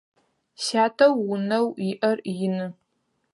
Сятэ 0.65 1.05
унэу 1.31 1.67
иӏэр 1.89 2.17
ины. 2.45 2.65